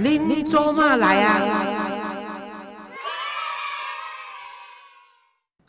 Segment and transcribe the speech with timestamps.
[0.00, 1.40] 您您做嘛来啊？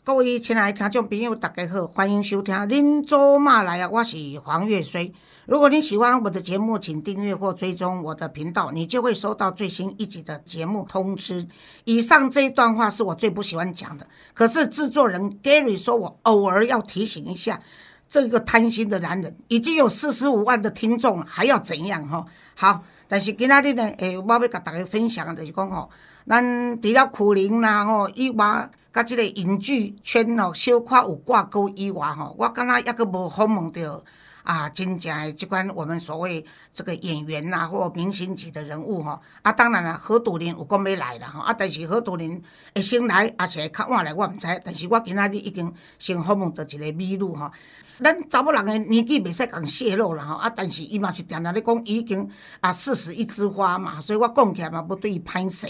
[0.04, 5.12] 各位亲爱的听众朋友，大家好，欢迎收听《您做嘛来啊》，我是黄月水。
[5.46, 11.48] 如果你喜欢我的节目，请订阅或追踪我的频道，你就会收到最新一集的节目通知。
[11.82, 17.60] 以上这一段话是我最不喜欢讲的，可是制作人 Gary 说我偶尔要提醒一下。
[18.08, 22.26] 这个贪心的男人已经有四十五万的听众了，还要怎样哈？
[22.56, 25.90] 好，但是今仔日呢，诶，我要甲大家分享的就是讲吼，
[26.28, 34.00] 咱除了苦灵啦吼以外，甲即个影剧圈吼小可有挂钩以外吼，我感觉抑阁无访问到
[34.44, 39.20] 啊，真正的即款我们所谓这个演员呐或明星级的人物吼。
[39.42, 42.40] 啊，当然啦，何杜林有讲要来啦吼，啊，但是何杜林
[42.76, 44.46] 会先来，还是会较晚来，我毋知。
[44.64, 47.50] 但是我今仔日已经先访问到一个美女吼。
[48.02, 52.28] 咱查某人的年纪袂使共泄露啦吼，啊，但是伊嘛是定定咧讲，伊已经
[52.60, 55.66] 啊四十一枝花嘛，所以我讲起来嘛，要对伊歹势。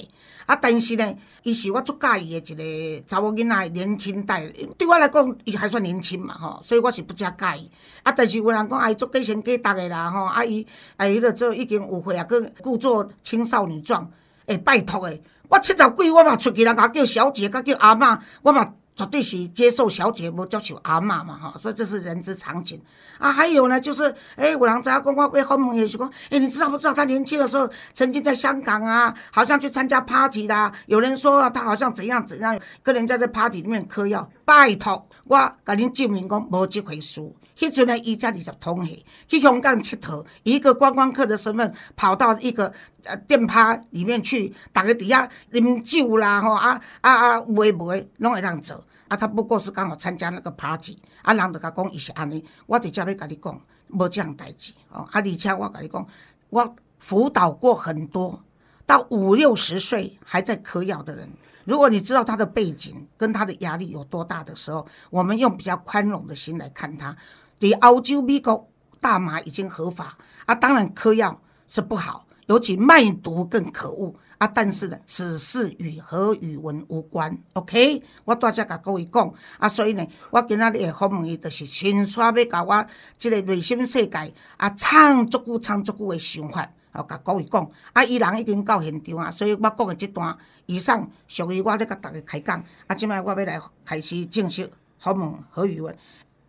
[0.47, 4.47] 啊，但是呢，伊是我足介意的一个查某囡仔的，年轻代，
[4.77, 7.71] 对我来讲，伊还算年轻嘛吼，所以我是不加介意。
[8.03, 10.67] 啊，但是有人讲，啊，伊做计先计达的啦吼，啊，伊
[10.97, 14.11] 啊，伊了做已经有岁啊，佫故作青少女状，
[14.47, 18.75] 诶，拜托诶，我七十几，我嘛出去人家叫小姐，甲叫阿嬷，我嘛。
[19.01, 22.79] 绝对是接受小姐不叫求阿妈嘛哈，所以这是人之常情
[23.19, 23.33] 啊。
[23.33, 30.71] 还有呢，就是哎，五郎在公话被后门也是讲，哎，你知道不知道他年轻的时候曾经在香港啊，好像去参加 party 啦。
[30.85, 34.31] 有人说啊他好像怎样怎样，跟人家在 party 里面嗑药。
[34.45, 37.21] 拜托，我甲您证明讲无这回事。
[37.57, 42.73] 迄阵呢，伊才二十通岁，去香港佚佗，以一个观光客的身份跑到一个
[43.05, 48.83] 呃店趴里面去，逐个伫遐啉酒啦吼，啊啊啊，卖卖拢会当做。
[49.11, 55.01] 啊，他不过是刚好参加那个 party，啊，人就甲讲伊是安尼，我直接要甲你讲，无这样代志哦。
[55.01, 56.07] 啊，而且我甲你讲，
[56.49, 58.41] 我辅导过很多
[58.87, 61.29] 到五六十岁还在嗑药的人。
[61.65, 67.17] 如果你知道他的背景跟他的压力有多大的时候，我们用比较宽容的心来看他。
[67.59, 68.71] 你澳洲、美国
[69.01, 70.17] 大麻已经合法，
[70.47, 74.15] 啊，当然嗑药是不好，尤其卖毒更可恶。
[74.41, 78.03] 啊，但是呢，此事与何宇文无关，OK？
[78.25, 82.87] 我大只甲各位讲，啊，所以呢，我今仔日诶访问伊，就是亲刷要甲我
[83.19, 87.71] 即个内心世界啊，唱足久、唱足久的想法，哦，甲各位讲。
[87.93, 90.35] 啊，伊人已经到现场啊，所以我讲的即段
[90.65, 92.65] 以上属于我咧甲逐个开讲。
[92.87, 95.95] 啊，即摆我要来开始正式访问何宇文。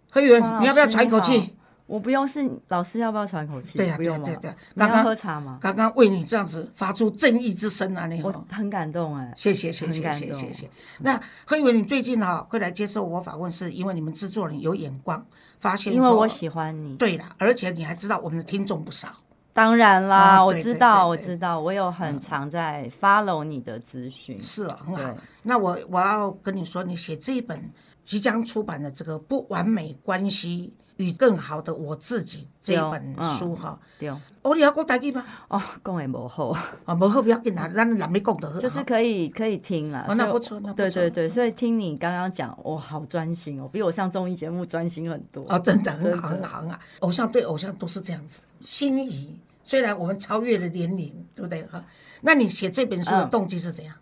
[0.10, 1.58] 何宇文，你要不要喘一口气？
[1.92, 3.78] 我不用，是老师要不要喘口气？
[3.78, 4.56] 对呀，不用对对。
[4.78, 5.60] 刚刚喝茶吗？
[5.62, 8.08] 刚刚为你这样子发出正义之声啊！
[8.08, 10.70] 你我很感动哎，谢谢谢谢谢谢谢。
[11.00, 15.22] 那何以为你最近哈会来接受我访问，是因为你们制作人有眼光，
[15.60, 16.96] 发现因为我喜欢你。
[16.96, 19.10] 对了，而且你还知道我们的听众不少。
[19.52, 24.42] 当然啦，我知道我知道，我有很常在 follow 你的资讯。
[24.42, 25.14] 是啊，很好。
[25.44, 27.70] 那我我要跟你说，你写这一本
[28.06, 30.74] 即将出版的这个不完美关系。
[31.02, 34.10] 与更好的我自己这本书哈，对，
[34.44, 35.26] 哦，你要讲台语吗？
[35.48, 36.50] 哦，讲的无好，
[36.86, 45.46] 啊，无好不要紧啊，咱南边讲的好，就是可以可以听了，那不错，那对对对，所以听你刚刚讲，我，好专心哦，比我上综艺节目专心很多。
[45.50, 51.64] 哦，真的很好很好啊，偶像对偶像都是这样子，心仪，虽然我们超越了年龄，对不对？
[51.64, 51.84] 哈？
[52.22, 53.96] 那你写这本书的动机是怎样？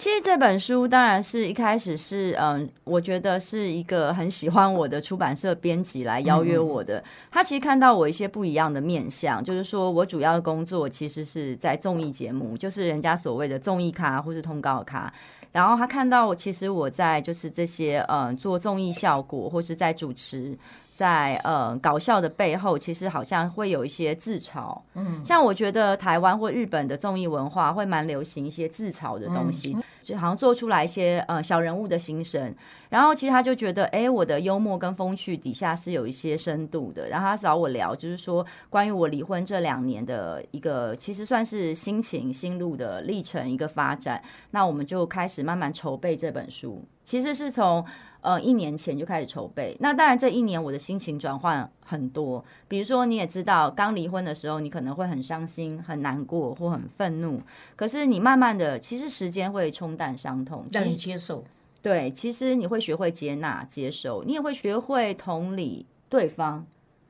[0.00, 7.04] 其实这本书当然是一开始是嗯，我觉得是一个很喜欢我的出版社编辑来邀约我的。
[7.30, 15.12] 他其实看到我一些不一样的面相，就是说我主要的工作其实是在综艺节目，就是人家所谓的综艺咖或是通告咖。
[15.52, 20.56] 然后他看到我其实我在就是这些嗯做综艺效果或是在主持。
[21.00, 24.78] 在呃搞笑的背后，其实好像会有一些自嘲。
[24.92, 32.54] 嗯，像我觉得台湾或日本的综艺文化会蛮流行一些自嘲的东西，就好像做出来一些呃小人物的心声。
[32.90, 37.08] 然后其实他就觉得，哎，我的幽默跟风趣底下是有一些深度的。
[37.08, 44.22] 然后他找我聊，就是说关于我离婚这两年的一个，其实算是心情心路的历程一个发展。
[44.50, 47.82] 那我们就开始慢慢筹备这本书，其实是从。
[48.22, 49.76] 呃，一年前就开始筹备。
[49.80, 52.44] 那当然，这一年我的心情转换很多。
[52.68, 57.40] 比如说，你也知道，刚离婚的时候，你可能会很伤心、很难过或很愤怒。
[57.76, 61.44] 可是你慢慢的，其实时间会冲淡伤痛，让你接受。
[61.82, 66.66] 对，其实你会学会接纳、接受，你也会学会同理对方，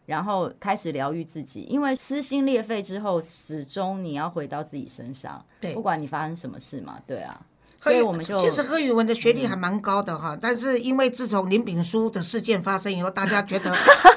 [0.06, 1.62] 然后开始疗愈自己。
[1.62, 5.44] 因为撕心裂肺之后，始终你要回到自己身上。
[5.60, 7.44] 对，不管你发生什么事嘛，对啊。
[7.82, 13.72] 所以我们就其实贺宇文的学历还蛮高的哈，但是因为自从林炳书的事件发生以后，大家觉得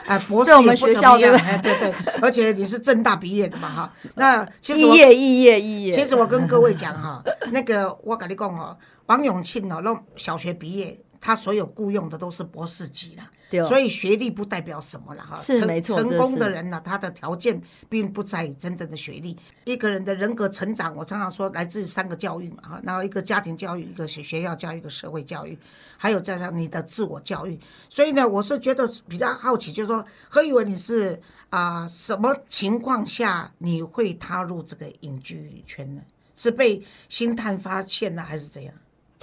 [0.06, 5.94] 哎 博士也不怎么样，哎对对，而且你是正大毕业的嘛哈， 那其实肄我业毕业毕业。
[5.94, 13.21] 其实我跟各位讲哈， 那个我跟你讲哦，王永庆哦，那小学毕业，他所有雇佣的都是博士级的。
[13.62, 19.38] 对所以学历不代表什么了哈，成是没错成功的人呢，他的条件并不在于真正的学历。
[19.66, 25.56] 一个人的人格成长，我常常说来自于三个教育嘛哈，然后一个家庭教育，一个学学校教育，一个社会教育，
[25.98, 27.60] 还有加上你的自我教育。
[27.90, 36.02] 所以呢，我是觉得比较好奇，就是说何宇文你是啊、什么情况下你会踏入这个影剧圈呢？
[36.36, 38.74] 是被星探发现了还是怎样？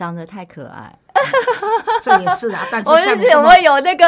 [0.00, 0.90] 长得太可爱，
[2.00, 4.06] 这也是啊， 但是我就是有没有那个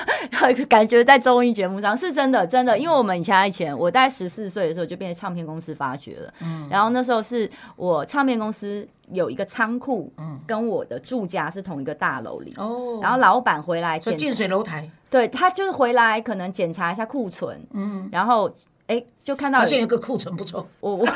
[0.66, 6.66] 感觉在综艺节目上是真的真的，因为我们以前以前我大概十四岁的时候就被唱片公司发掘了，嗯。
[6.70, 7.46] 然后那时候是
[7.76, 10.40] 我唱片公司有一个仓库，嗯。
[10.46, 12.54] 跟我的住家是同一个大楼里。
[12.56, 18.50] 哦，然后老板回来近水楼台，对他就是回来可能检查一下库存，嗯，然后
[18.88, 21.06] 哎就看到发有现有个库存不错， 我我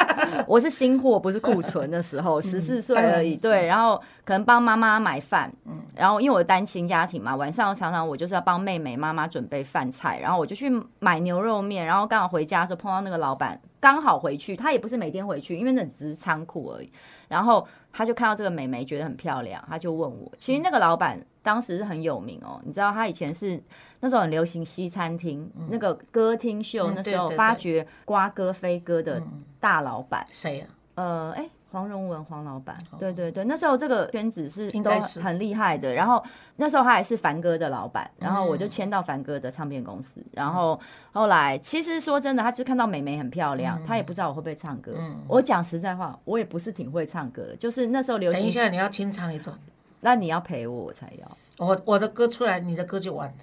[0.47, 3.35] 我是新货，不是库存的时候，十四岁而已。
[3.35, 10.71] 对，然后可能帮妈妈买饭，嗯然后因为我单亲家庭嘛，晚上常常我就是要帮妹妹妈妈准备饭菜，然后我就去
[11.01, 16.93] 买牛肉面，然后刚好回家的时候碰到那个老板，刚好回去，他也不是每天回去，因为那只是仓库而已。
[17.29, 23.61] 然后他就看到这个美眉，觉得很漂亮，他就问我，其实那个老板当时是很有名哦，你知道他以前是
[24.00, 29.23] 那时候很流行西餐厅，那个歌厅秀，嗯那时候发掘瓜哥飞哥的
[29.59, 30.69] 大老板，谁啊？
[30.94, 35.94] 呃，哎，黄荣文黄老板，对对对，那时候这个圈子是都应该是很厉害的。
[35.94, 36.23] 然后
[36.56, 40.23] 那时候他还是凡哥的老板，然后我就签到凡哥的唱片公司。
[40.33, 40.79] 然后
[41.12, 44.93] 后来其实说真的，他就看到美眉很漂亮，他也不知道我会不会唱歌。
[45.27, 49.59] 我讲实在话，我也不是挺会唱歌的，就是那时候流行，等一下你要清唱一段，
[50.02, 51.38] 那你要陪我我才要。
[51.66, 53.34] 我我的歌出来，你的歌就完了。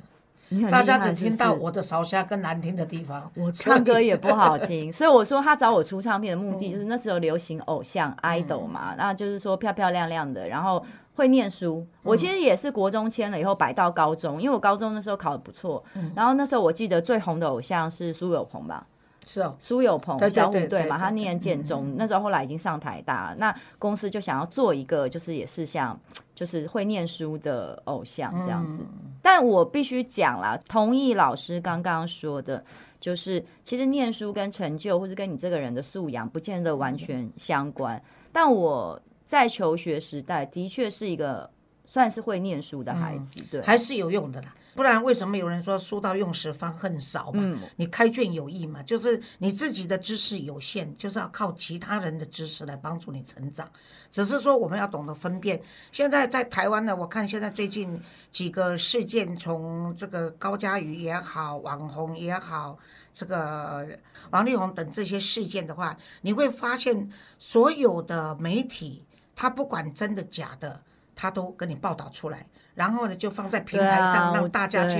[0.71, 10.83] 大家只听到我的烧虾跟难听的地方，我唱歌也不好听， 所以我说他找我出唱片的目的就是那时候流行偶像 idol 嘛，那就是说漂漂亮亮的，然后
[11.15, 11.85] 会念书。
[12.01, 15.83] 我其实也是国中签了以后摆到高中，因为我高中那时候考的不错，
[16.15, 18.85] 然后那时候我记得最红的偶像是苏有朋吧。
[19.31, 23.35] 是哦，苏有朋小虎对队嘛，他念建中，那时候后来已经上台大了。
[23.37, 25.97] 那公司就想要做一个，就是也是像
[26.33, 28.79] 就是会念书的偶像这样子。
[29.21, 32.65] 但我必须讲啦，同意老师刚刚说的，
[32.99, 38.01] 就是其实念书跟成就，或是跟你这个人的素养，不见得完全相关。
[38.31, 41.47] 但我在求学时代，的确是一个
[41.85, 43.61] 算是会念书的孩子，对。
[43.61, 44.55] 还是有用的啦。
[44.79, 47.41] 不然为什么有人说书到用时方恨少嘛？
[47.43, 48.81] 嗯你开卷有益嘛？
[48.83, 53.69] 就是你自己的知识有限，就是要靠其他人的知识来帮助你成长。
[54.09, 55.61] 只是说我们要懂得分辨。
[55.91, 62.79] 现在在台湾呢，我看现在最近几个事件，从这个高嘉瑜也好，网红也好，
[63.13, 63.85] 这个
[64.29, 69.03] 王力宏等这些事件的话，你会发现所有的媒体，
[69.35, 70.81] 他不管真的假的，
[71.13, 72.47] 他都跟你报道出来。
[72.79, 74.95] 然后呢，就放在平台上，让大家去、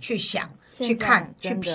[0.00, 1.70] 去想、去看、去批。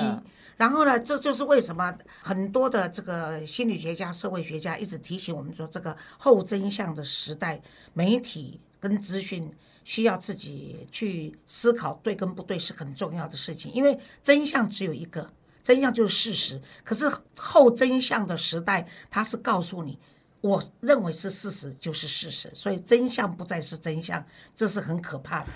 [0.57, 7.61] 然后呢，这就是为什么很多的这个心理学家、社会学家一直提醒我们说，这个后真相的时代，
[7.93, 9.47] 媒体跟资讯
[9.83, 15.29] 需要自己去思考对跟不对是很重要的事情，因为真相只有一个，
[15.61, 16.59] 真相就是事实。
[16.83, 17.07] 可是
[17.37, 19.99] 后真相的时代，它是告诉你。
[20.43, 24.21] 我认为是事实就是事实，所以真相不再是真相，
[24.53, 25.47] 这是很可怕的。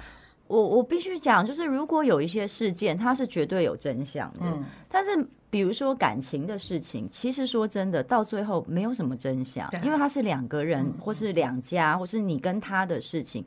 [0.47, 13.45] 我我必须讲，就是如果有一些事件，它是绝对有真相的，嗯但是比如说感情的事情，其实说真的，到最后没有什么真相因为它是两个人，或是两家，或是你跟他的事情。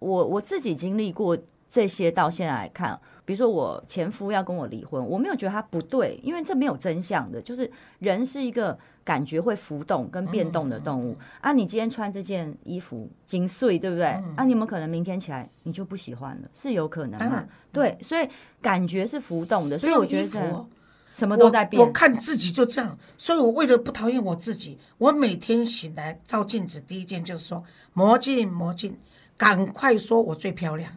[0.00, 7.70] 我我自己经历过这些，到现在来看，比如说我前夫要跟我离婚，我没有觉得他不对，因为这没有真相的，就是
[8.00, 11.52] 人是一个感觉会浮动跟变动的动物、啊。
[11.52, 14.06] 你今天穿这件衣服紧碎，对不对？
[14.36, 16.48] 啊，你有没有可能明天起来你就不喜欢了？
[16.54, 17.44] 是有可能嘛？
[17.72, 18.28] 对，所以
[18.60, 20.66] 感觉是浮动的，所以我觉得
[21.10, 21.86] 什么都在变我。
[21.86, 28.96] 我看自己就这样，所以我为了不讨厌我自己，我每天醒来照镜子，第一件就是说魔镜魔镜，
[29.36, 30.92] 赶快说我最漂亮，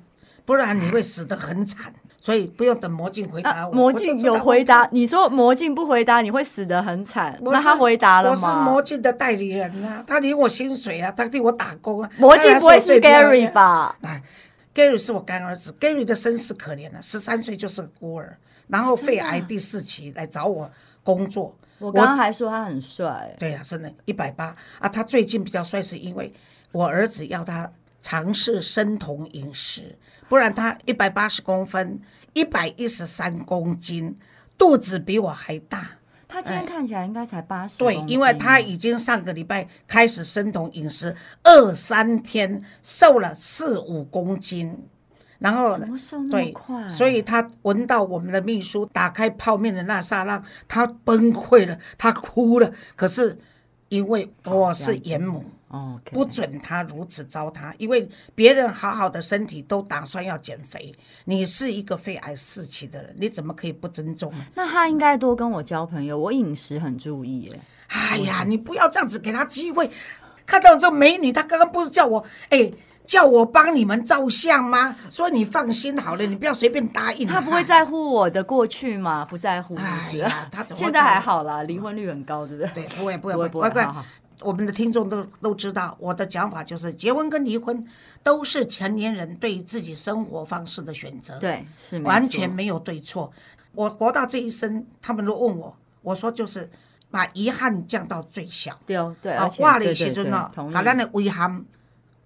[0.45, 1.95] 不然你会死得很惨。
[2.23, 3.73] 所以不用等魔镜回答啊，我。
[3.73, 7.37] 魔镜有回答，你说魔镜不回答，你会死得很惨。
[7.41, 8.71] 那他回答了吗我是？
[8.71, 12.09] 魔镜的代理人啊，他领我薪水啊，他替我打工啊。
[12.17, 13.51] 魔镜不会是 Gary？
[13.51, 13.97] 吧？
[14.03, 14.23] 哎
[14.73, 18.37] ，Gary 是我干儿子，Gary 的身世可怜啊，十三岁就是个孤儿，
[18.67, 20.71] 然后肺癌第四期来找我
[21.03, 21.53] 工作。
[21.79, 24.87] 我刚刚还说他很帅，对呀、真的，一百八啊！
[24.87, 26.33] 他最近比较帅，是因为
[26.71, 27.69] 我儿子要他
[28.01, 29.97] 尝试生酮饮食，
[30.29, 32.01] 不然他一百八十公分，
[32.33, 34.17] 一百一十三公斤，
[34.57, 35.91] 肚子比我还大。
[36.27, 37.77] 他今天看起来应该才八十。
[37.77, 44.75] 对，因为他已经上个礼拜开始生酮饮食，二三天瘦了四五公斤，
[45.37, 52.71] 然后怎么瘦那么对快？，所以他闻到我们的秘书打开泡面的那刹那，他崩溃了，他哭了。
[52.95, 53.37] 可是
[53.89, 55.45] 因为我是严母，
[56.05, 60.93] 不准他如此糟蹋，因为别人好好的身体都打算要减肥，
[61.25, 64.45] 你是一个肺癌四期的人，你怎么可以不尊重呢？
[64.55, 67.59] 那他应该多跟我交朋友，我饮食很注意耶。
[67.87, 69.89] 哎呀，你不要这样子给他机会。
[70.45, 72.71] 看到这美女，他刚刚不是叫我哎。
[73.05, 74.95] 叫我帮你们照相吗？
[75.09, 77.27] 说你放心好了，你不要随便答应。
[77.27, 79.25] 他不会在乎我的过去吗？
[79.29, 82.71] 不在乎，是不是哎呀他现在还好啦，离婚率很高，对不对？
[82.73, 83.85] 对，不会不会不会不会。
[84.43, 87.85] 我们的听众都都知道，我的讲法就是，结婚跟离婚
[88.21, 91.39] 都是成年人对自己生活方式的选择。
[91.39, 93.31] 对，是完全没有对错。
[93.73, 96.69] 我活到这一生，他们都问我，我说就是
[97.09, 98.79] 把遗憾降到最小。
[98.85, 101.65] 对哦对，啊而，且活的对对对时阵哦，同意把咱的遗憾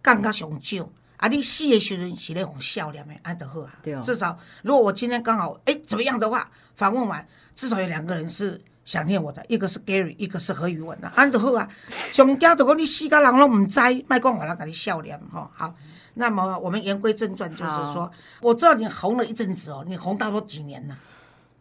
[0.04, 0.90] 降到上少。
[1.18, 4.02] 啊，你死的时阵是咧用笑脸的，安得好啊对哦。
[4.06, 11.68] 至少如果我今天刚好哎怎么样的话，访问完至少有两个人是想念我的，一个是 Gary，一个是何宇文啊，安得好啊。
[12.14, 15.52] 上惊就讲你死甲人拢唔知，卖讲我人甲你笑脸吼。
[15.54, 15.76] 好，
[16.14, 18.10] 那么我们言归正传，就是说，
[18.42, 20.96] 我知道你红了一阵子哦，你红到多几年呢？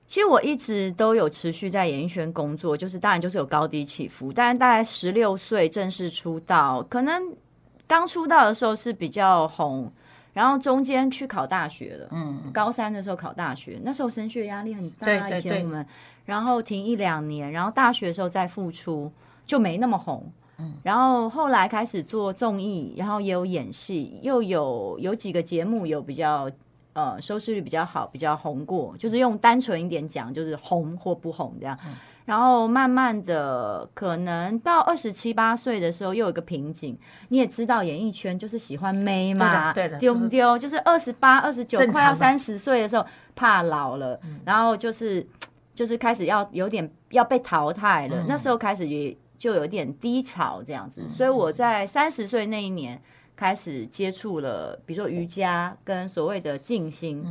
[0.07, 7.35] 其实我一直都有持续在演艺圈工作，就是当然就是有高低起伏，但是大概十六岁正式出道，可能
[7.89, 9.93] 刚出道的时候是比较红，
[10.33, 15.85] 然后中间去考大学了，嗯，高三的时候考大学，那时候升学压力很大，以前我们，
[16.27, 19.11] 然后停一两年，然后大学的时候再复出，
[19.47, 20.31] 就没那么红。
[20.83, 26.51] 然后后来开始做综艺，然后也有演戏，又有有几个节目有比较
[26.95, 31.79] 呃收视率比较好，比较红过，就是用单纯一点讲，就是红或不红这样。
[32.25, 36.99] 然后慢慢的，可能到二十七八岁的时候，又有一个瓶颈。
[37.29, 40.59] 你也知道，演艺圈就是喜欢妹嘛，对的对的丢不丢？
[40.59, 43.07] 就是二十八、二十九，快要三十岁的时候，
[43.37, 45.25] 怕老了，然后就是
[45.77, 48.25] 就是开始要有点要被淘汰了。
[48.27, 53.01] 那时候开始也就有点低潮这样子，所以我在三十岁那一年
[53.37, 57.23] 开始接触了，比如说瑜伽跟所谓的静心，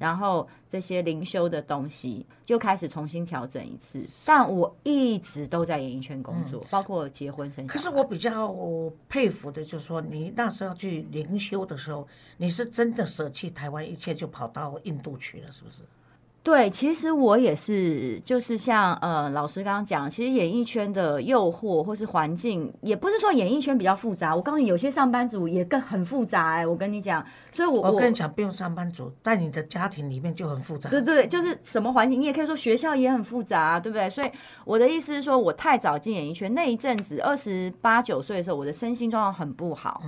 [0.00, 4.04] 然后这些灵修的东西，又开始重新调整一次。
[4.24, 7.64] 但我一直都在演艺圈工作，包括结婚生。
[7.68, 8.52] 可是我比较
[9.08, 12.04] 佩服的，就是说你那时候去灵修的时候，
[12.36, 15.82] 你是真的舍弃台湾一切，就跑到印度去了，是不是？
[16.44, 24.36] 对，其实我也是，就是像呃老师刚刚讲，其实演艺圈的诱惑或是环境，也不是说演艺圈比较复杂。
[24.36, 30.90] 我告诉你，有些上班族也更很复杂哎、我跟你讲，所以我我跟你讲，不用上班族，在你的家庭里面就很复杂。
[30.90, 34.10] 对对，就是什么环境，你也可以说学校也很复杂、啊，对不对？
[34.10, 34.30] 所以
[34.66, 40.02] 我的意思是说，我太早进演艺圈那一阵子，二十八九岁的时候，我的身心状况很不好。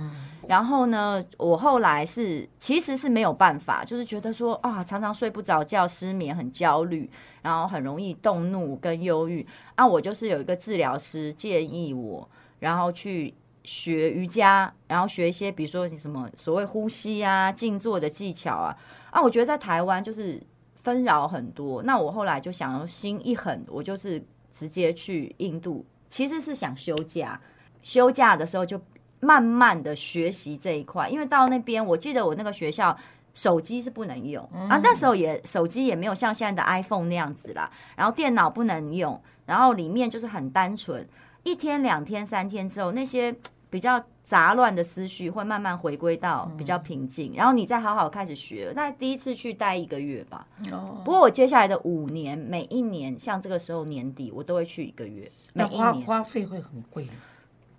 [0.47, 7.09] 然后呢，我后来是其实是没有办法，就是觉得说啊，常常睡不着觉，失眠，很焦虑，
[7.41, 9.45] 然后很容易动怒跟忧郁。
[9.75, 12.27] 啊，我就是有一个治疗师建议我，
[12.59, 13.33] 然后去
[13.65, 18.77] 学瑜伽，然后学一些比如说你什么所谓呼吸啊、静坐的技巧啊。
[19.11, 20.41] 啊，我觉得在台湾就是
[20.75, 21.83] 纷扰很多。
[21.83, 27.37] 那我后来就想要心一狠，我就是直接去印度，其实是想休假。
[27.83, 28.79] 休假的时候就
[29.19, 32.95] 慢慢的学习这一块，因为到那边，我记得我那个学校
[33.33, 41.07] 手机是不能用、啊，那时候也手机也没有像现在的 iPhone 那样子啦，然后电脑不能用，然后里面就是很单纯，
[41.43, 43.35] 一天、两天、三天之后，那些
[43.69, 48.71] 比较杂乱的思绪会慢慢回归到比较平静，然后你再好好开始学。
[48.75, 55.93] 那第一次去待一个月吧，哦，不过我接下来的五年，每一年像这个时候年底，我都会去一个月，每那花。
[55.93, 57.13] 花费会很贵吗。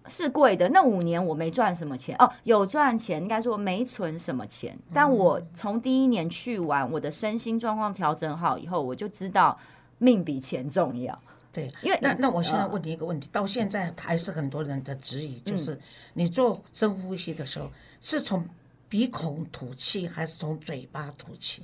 [0.08, 0.68] 是贵的。
[0.70, 4.76] 那五年我没赚什么钱哦，有赚钱，应该说没存什么钱。
[4.92, 9.58] 但我从第一年去完，我的身心状况调整好以后，我就知道
[9.98, 11.18] 命比钱重要。
[11.52, 15.80] 对，因为那那我现在呃问你一个问题，到现在还是很多人的质疑，嗯就是
[16.14, 18.44] 你做深呼吸的时候，是从
[18.88, 21.62] 鼻孔吐气还是从嘴巴吐气？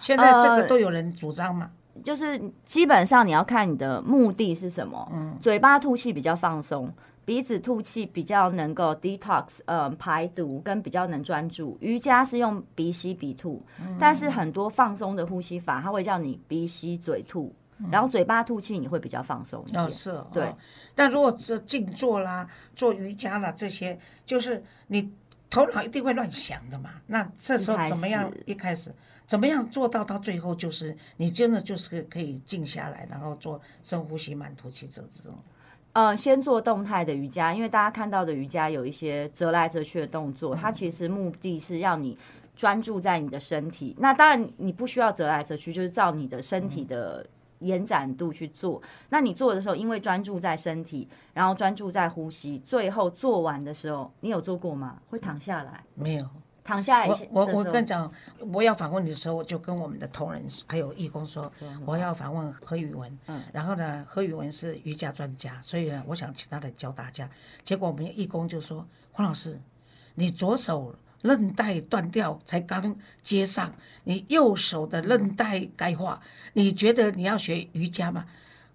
[0.00, 1.70] 现在这个呃都有人主张嘛？
[2.04, 5.08] 就是基本上你要看你的目的是什么。
[5.12, 6.92] 嗯，嘴巴吐气比较放松，
[7.24, 11.76] 鼻子吐气比较能够 detox，呃，排毒跟比较能专注。
[11.80, 13.64] 瑜伽是用鼻吸鼻吐，
[13.98, 17.54] 但是很多放松的呼吸法，它会叫你鼻吸嘴吐。
[17.90, 19.82] 然后嘴巴吐气你会比较放松一点。
[19.82, 20.56] 哦，是哦，对哦。
[20.94, 25.12] 但如果是静坐啦、做瑜伽啦这些，就是你
[25.50, 26.90] 头脑一定会乱想的嘛。
[27.06, 28.30] 那这时候怎么样？
[28.46, 28.94] 一开始
[29.26, 35.36] 怎么样做到到最后，就是你真的就是可以静下来，然后做深呼吸、慢吐气这这种。
[35.94, 42.18] 呃，先做动态的瑜伽，因为大家看到的瑜伽有一些折来折去的动作，它其实目的是让你
[42.56, 43.94] 专注在你的身体。
[44.00, 47.24] 那当然你不需要折来折去，就是照你的身体的
[47.60, 48.82] 延展度去做。
[49.08, 54.98] 那你做的时候，因为专注在身体，然后专注在呼吸，最后做完的时候，你有做过吗？
[55.08, 56.26] 会躺下来，没有，
[56.64, 61.52] 躺下来我我我跟你讲，我要访问你的时候，我就跟我们的同仁还有义工说，
[61.84, 63.18] 我要访问何宇文。
[63.26, 67.28] 嗯然后呢，何宇文是瑜伽专家，所以呢，我想请他来教大家。
[67.62, 69.60] 结果我们义工就说：“黄老师，
[70.14, 76.22] 你左手韧带断掉才刚接上，你右手的韧带钙化，
[76.54, 78.24] 你觉得你要学瑜伽吗？”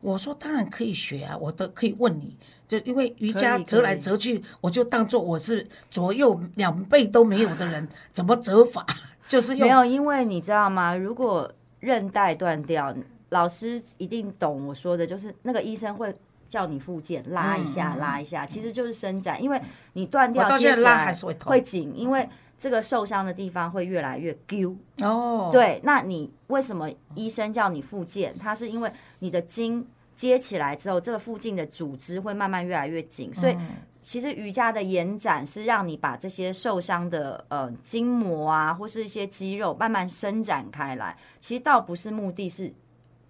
[0.02, 2.38] 我说：“当然可以学啊，我都可以问你。”
[2.70, 8.86] 就因为瑜伽折来折去，我就当做我是左右两倍都没有的人， 怎么折法？
[9.28, 10.96] 就是用没有，因为你知道吗？
[10.96, 12.96] 如果韧带断掉，
[13.30, 16.16] 老师一定懂我说的，就是那个医生会
[16.48, 19.60] 叫你复健，拉一下，拉一下，其实就是伸展，因为
[19.94, 24.76] 你断掉拉接起来还是会痛会紧，因为这个受伤的地方会越来越揪。
[25.02, 28.36] 哦，对，那你为什么医生叫你复健？
[28.40, 29.88] 它是因为你的筋
[30.20, 33.68] 接起来之后，这个附近的组织会慢慢越来越紧，所以嗯
[34.02, 41.16] 其实瑜伽的延展是让你把这些受伤的呃筋膜啊，或是一些肌肉慢慢伸展开来。
[41.40, 42.74] 其实倒不是目的是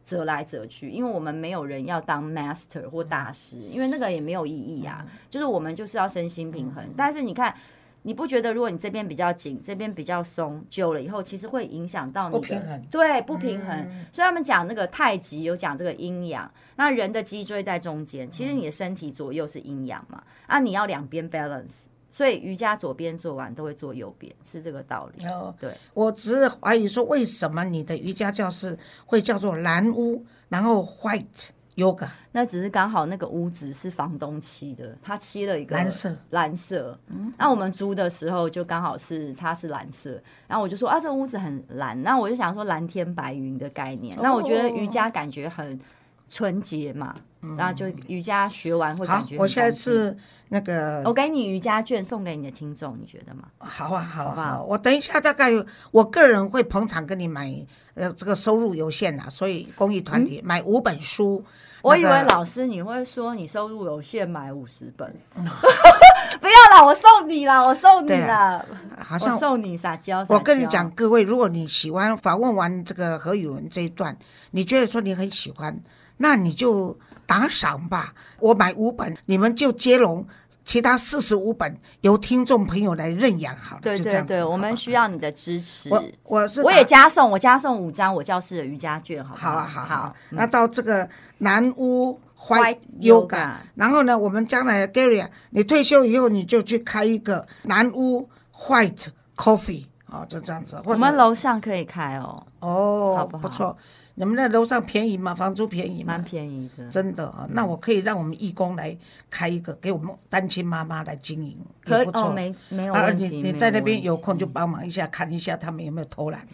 [0.03, 5.05] 折来折去，因为我们没有人要当 master 或大师，因为那个也没有意义啊。
[5.29, 6.84] 就是我们就是要身心平衡。
[6.98, 7.55] 但是你看。
[8.03, 14.06] 你不觉得，如果你这边比较紧，这边比较松，久了以后，其实会影响到你的不平衡对，不平衡。
[14.12, 21.84] 所以他们讲那个太极有讲这个阴阳，那人的脊椎在中间，其实你的身体左右是阴阳嘛，啊，你要两边 balance。
[22.12, 25.25] 所以瑜伽左边做完都会做右边，是这个道理。
[25.27, 37.00] 哦，对，我只是怀疑说，为什么你的瑜伽教室会叫做蓝屋，然后 White Yoga 那只是刚好那个屋子是房东漆的，他漆了一个蓝色，蓝色。
[37.08, 44.15] 嗯那我们租的时候就刚好是它是蓝色，然后我就说啊，这屋子很蓝，那我就想说蓝天白云的概念。
[44.22, 45.80] 那我觉得瑜伽感觉很
[46.28, 47.15] 纯洁嘛，
[47.58, 50.15] 然后就瑜伽学完会感觉，好我下次
[50.50, 53.46] 那个我给你瑜伽券送给你的听众，你觉得吗？
[53.58, 55.50] 好啊，好啊，不好好，我等一下大概
[55.89, 57.52] 我个人会捧场跟你买，
[57.96, 61.44] 呃，这个收入有限啊，所以公益团体买五本书。
[61.44, 68.63] 嗯我以为老师你会说你收入有限，买五十本， 不要啦，我送你啦，我送你对啦，
[68.98, 70.26] 好像送你撒娇。
[70.30, 74.18] 我跟你娇讲，，各位，如果你喜欢访问完这个何宇文这一段，
[74.52, 75.80] 你觉得说你很喜欢，
[76.18, 78.13] 那你就打赏吧。
[78.39, 80.26] 我买五本，你们就接龙，
[80.65, 83.82] 其他四十五本由听众朋友来认养好了。
[83.82, 85.89] 对对对，我们需要你的支持。
[85.89, 91.08] 我我是我也加送，我加送五张我教室的瑜伽券，好不好好啊好好好，那到这个
[91.39, 100.82] 南屋 White White Yoga 然后呢，我们将来 Gary，啊你退休以后你就去开一个南屋 White Coffee，哦，就这样子。
[100.86, 103.78] 我们楼上可以开哦，哦，好不好错。
[104.15, 105.34] 你们那楼上便宜吗？
[105.34, 106.23] 房租便宜吗蛮？
[106.23, 106.86] 便宜的。
[106.89, 108.97] 真的啊，那我可以让我们义工来
[109.30, 112.28] 开一个，给我们单亲妈妈来经营，可也不错。
[112.28, 113.30] 哦，没没有啊，问题。
[113.30, 116.45] 你你在那边有空就帮忙一下，看一下他们有没有偷懒。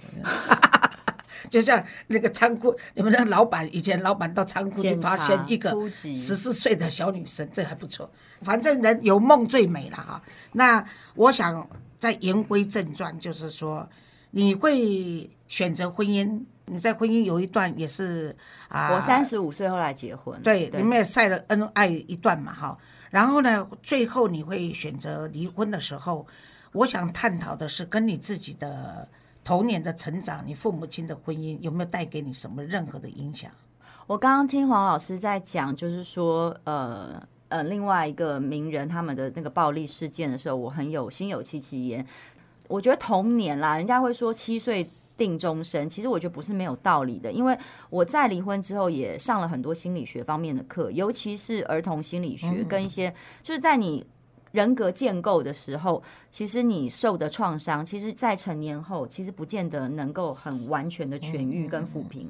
[1.49, 8.09] 就像那个仓库，你们那个老板以前老板到仓库去检发现一个十四岁的小女生，这还不错。
[8.41, 10.21] 反正人有梦最美了哈。
[10.53, 10.83] 那
[11.15, 11.67] 我想
[11.99, 13.87] 再言归正传，就是说
[14.31, 18.35] 你会选择婚姻，你在婚姻有一段也是
[18.67, 22.77] 啊，我三十五岁后来结婚，对，你们也晒了恩爱一段嘛，哈。
[23.11, 26.27] 然后呢，最后你会选择离婚的时候，
[26.73, 29.07] 我想探讨的是跟你自己的
[29.45, 33.51] 童年的成长，你父母亲的婚姻有没有带给你什么任何的影响？
[34.07, 42.03] 我刚刚听黄老师在讲，就是说，呃呃，另外一个名人他们的那个暴力事件的时候，我很有心有戚戚焉。
[42.67, 47.55] 我觉得童年啦，人家会说七岁定终身，其实我觉得不是没有道理的，因为
[47.91, 54.03] 我在离婚之后也上了很多心理学方面的课，尤其是儿童心理学跟一些，就是在你。
[54.55, 62.27] 人格建构的时候，其实你受的创伤，其实，在成年后，其实不见得能够很完全的痊愈跟抚平。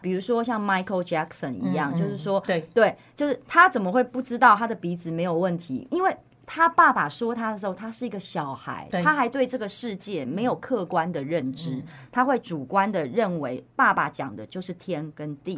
[0.00, 5.86] 比如说像 Michael Jackson 一样，就是说，对对，就是他怎么会不知道他的鼻子没有问题？
[5.90, 11.80] 因为他爸爸说他的时候，他是一个小孩，他还对这个世界没有客观的认知，
[12.10, 15.56] 他会主观的认为爸爸讲的就是天跟地。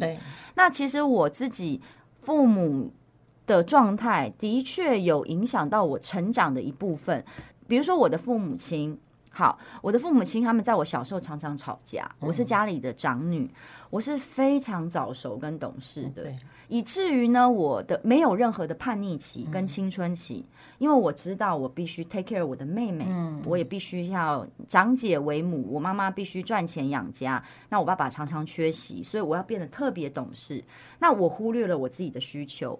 [0.53, 1.81] 那其实我自己
[2.21, 2.93] 父母
[3.45, 7.23] 的状态的确有影响到我成长的一部分，
[7.67, 8.97] 比如说我的父母亲。
[9.37, 13.51] 好，我的父母亲他们在我小时候常常吵架，我是家里的长女，
[13.89, 16.37] 我是非常早熟跟懂事的，对，
[16.69, 20.45] 以至于呢，我的没有任何的叛逆期跟青春期，
[20.77, 23.05] 因为我知道我必须 take care 我的妹妹，
[23.43, 30.63] 我也必须要长姐为母，我妈妈必须赚钱养家，那我爸爸常常缺席，所以我要变得特别懂事，
[30.97, 32.79] 那我忽略了我自己的需求。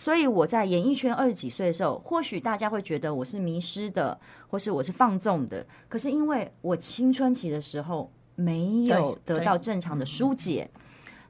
[0.00, 5.62] 所以我在演艺圈二十几岁的时候，或许大家会觉得我是迷失的，或是我是放纵的。
[5.90, 10.70] 可是因为我青春期的时候没有得到正常的疏解，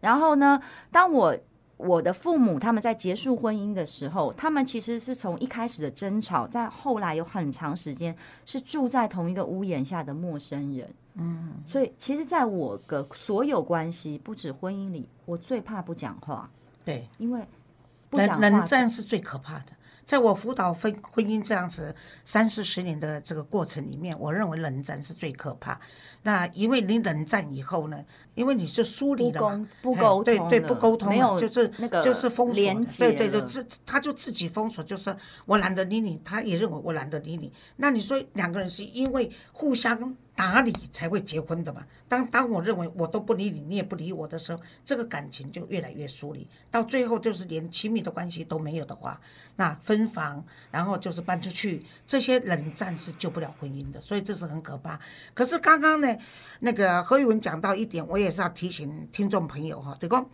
[0.00, 1.36] 然后呢，当我
[1.78, 10.88] 我的父母他们在结束婚姻的时候，他们其实是从一开始的争吵，在后来有很长时间是住在同一个屋檐下的陌生人。
[11.14, 16.48] 嗯，所以其实，在我的所有关系，不止婚姻里，我最怕不讲话，
[16.84, 17.40] 对，因为
[18.10, 19.72] 冷冷战是最可怕的。
[20.04, 21.94] 在我辅导婚婚姻这样子
[22.24, 25.80] 三四十年的这个过程里面，我认为冷战是最可怕。
[26.22, 28.04] 那因为你冷战以后呢，
[28.34, 37.52] 因为你是疏离的嘛不沟，不哎沟对对，不沟通就是那个就是封锁对对对，自他就自己封锁，就是我懒得理你，他也认为我懒得理你。
[37.76, 41.86] 那你说两个人是因为互相打理才会结婚的嘛？
[42.08, 49.20] 当当我认为我都不理你，你也不理我的时候，这个感情就越来越疏离，到最后就是连亲密的关系都没有的话，
[49.56, 54.98] 那分房，然后就是搬出去，这些冷战是救不了婚姻的，所以这是很可怕。
[55.34, 56.09] 可是刚刚呢，
[56.60, 60.24] 那个何宇文讲到一点，我也是要提醒听众朋友哈，就讲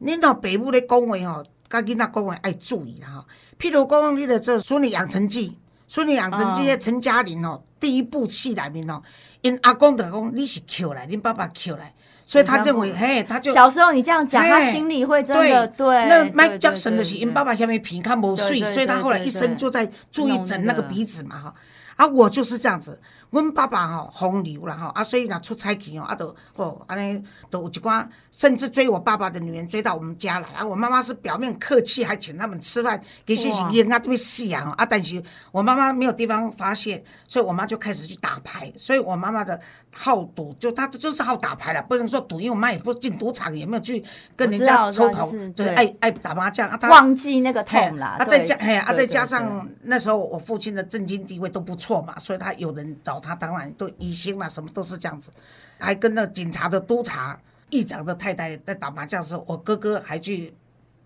[0.00, 3.26] 恁到北部咧讲话吼，甲囡仔讲话爱注意啦吼。
[3.58, 5.48] 譬如讲，你的这《孙女养成记》，
[5.88, 9.02] 《孙女养成记》的陈嘉玲哦，第一部戏里面哦，
[9.40, 11.92] 因阿公就讲你是捡来，恁爸爸捡来，
[12.24, 15.86] 所以他认为，嘿，他就小时候你这样讲，他心里会真的对。
[16.08, 21.54] 那对 Mike Jackson 的是因爸爸下面皮看无水，对对所以他后来一生就在注意整那个鼻子嘛哈。
[21.96, 30.64] 啊，我就是这样子，阮爸爸吼风流啦吼，啊，所以若出差去吼，啊，都吼安尼都有一寡，甚至追我爸爸的女人追到我们家来啊。
[30.64, 34.86] 我妈妈是表面客气，还请他们吃饭，其实是哇冤啊，对死啊啊！
[34.86, 39.60] 但是我妈妈没有地方发泄，所以我妈就开始去打牌，所以我妈妈的
[39.94, 44.02] 好赌，就她就是好打牌了，不能说赌，因为我妈也不进赌场，也没有去
[44.34, 46.78] 跟人家抽头，就是爱爱打麻将啊。
[46.78, 48.16] 她忘记那个痛啦。
[48.18, 55.32] 啊，再加嘿啊，再加上那时候我父亲的政经地位都不错嘛，所以他有人找他，当然都疑心了，什么都是这样子。
[55.78, 57.38] 还跟那警察的督察、
[57.70, 60.54] 议长的太太在打麻将的时候，我哥哥还去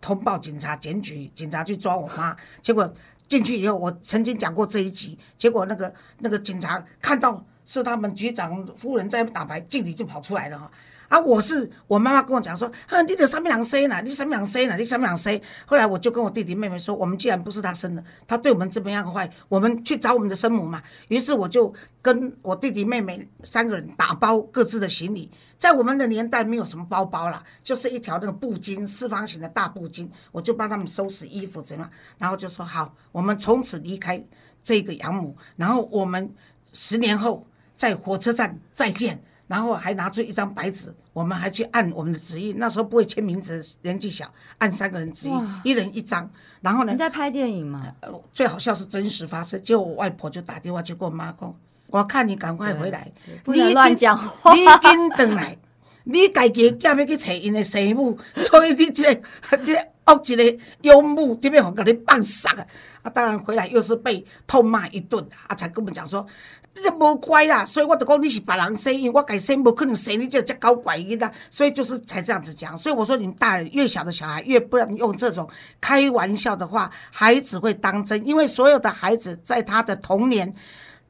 [0.01, 2.93] 通报警察检举，警察去抓我妈，结果
[3.29, 10.71] 进去以后，我曾经讲过这一集，结果那个那个警察看到是他们局长夫人在打牌，经理就跑出来了哈。
[11.13, 15.39] 啊我是我妈妈跟我讲说，哼，你的上面人生呢，你上面人生呢，你上面人生。
[15.67, 20.83] 后来我就跟我弟弟妹妹说，我们既然不是他生的，他对我们这么样坏，我们去找我们的生母嘛。
[21.09, 21.71] 于是我就
[22.01, 25.31] 跟我弟弟妹妹三个人打包各自的行李。
[25.59, 34.25] 在我们的年代没有什么包包啦，就是一条那个布巾，四方形的大布巾，我就帮他们收拾衣服怎么样，然后就说好，我们从此离开
[34.63, 36.35] 这个养母，然后我们
[36.73, 37.47] 十年后
[37.77, 39.23] 在火车站再见。
[39.53, 42.57] 然后还拿出一张白纸，我们还去按我们的指印。
[42.59, 44.25] 那时候不会签名字，年纪小，
[44.57, 46.31] 按三个人指印，一人一张。
[46.63, 47.95] 然后呢你，在拍电影吗？
[48.01, 49.63] 呃最好笑是真实发生。
[49.63, 51.55] 结果我外婆就打电话去跟我妈讲
[51.89, 53.13] ：“我看你赶快回来，
[53.45, 55.59] 不能乱讲话你紧回来，
[56.05, 59.23] 你家己的囝要去找因的生母，所以你这个
[59.59, 62.67] 这个恶一个养母，这边互给你放杀啊！
[63.03, 66.27] 啊，当然回来又是被痛骂一顿啊，才跟我们讲说。
[66.75, 72.75] 你这无乖啦，所以我就讲你是别人生，因为我家生无可能生你这这搞怪囡仔，所以就是才这样子讲。
[72.79, 75.47] 所以我说你们大人越小的小孩越不能用这种
[75.83, 80.55] 开玩笑的话，孩子会当真，因为所有的孩子在他的童年。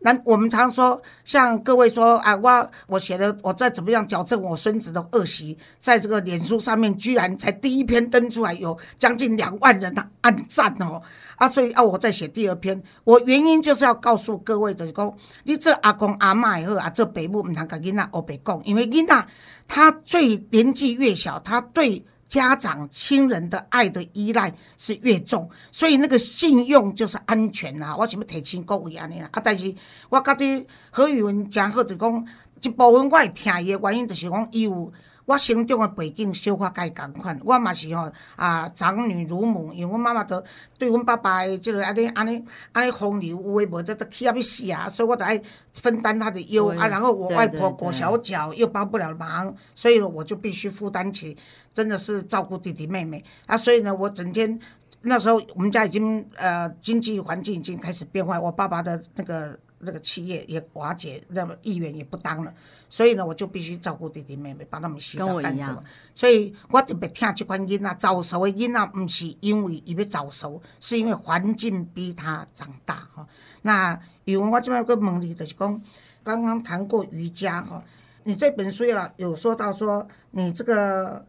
[0.04, 11.00] 那我们常说，像各位说啊，我我写的，我再怎么样矫正我孙子的恶习，在这个脸书上面居然才第一篇登出来，有将近两万人的按赞哦。
[11.42, 19.26] 啊，所以啊，我再写第二篇，我原因就是要告诉各位的，是讲你这阿公阿嬷也好，啊，这北母唔通甲囡仔黑白讲，因为囡仔
[19.66, 27.96] 他最年纪越小，他对家长亲人的爱的依赖是越重，所以那个信用就是安全啦。
[27.96, 29.74] 我想要提醒各位安尼啦，啊，但是
[30.10, 32.24] 我觉得何宇文讲好就讲
[32.62, 34.92] 一部分我会听伊的原因，就是讲伊有
[35.32, 40.42] 我成长的背景小可甲伊共款，我嘛是吼啊长女如母，因为阮妈妈都
[40.78, 45.40] 对阮爸爸的即个安尼安尼安尼风流，有诶无这都气啊要死啊，所以我都爱
[45.72, 46.86] 分担他的忧啊。
[46.86, 51.34] 然后我外婆裹小脚又帮不了忙，所以我就必须负担起，
[51.72, 53.56] 真的是照顾弟弟妹妹啊。
[53.56, 54.60] 所以呢，我整天
[55.00, 62.52] 那时候我们家已经呃经济环境已经开始变坏，我爸爸的那个那个企业也瓦解，那么议员也不当了。
[62.88, 65.82] 所以呢，我就必须照顾弟弟妹妹，帮他们洗澡干什么。
[66.14, 73.26] 所以我特别听这款囡仔早熟的囡仔，不是因为伊要早熟，是因为环境逼他长大哈。
[73.62, 75.82] 那语文我这边个问你，就是讲
[76.22, 77.82] 刚刚谈过瑜伽哈，
[78.24, 81.24] 你这本书啊有说到说你这个